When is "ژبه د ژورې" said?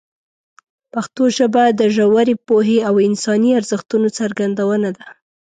1.37-2.35